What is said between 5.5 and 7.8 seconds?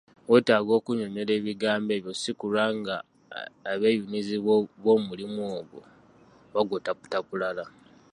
gwo bagutaputa bulala.